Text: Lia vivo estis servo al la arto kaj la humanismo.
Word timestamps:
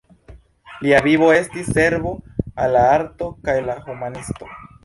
Lia 0.85 1.01
vivo 1.07 1.27
estis 1.33 1.69
servo 1.77 2.15
al 2.65 2.75
la 2.77 2.87
arto 2.97 3.31
kaj 3.47 3.59
la 3.71 3.81
humanismo. 3.85 4.53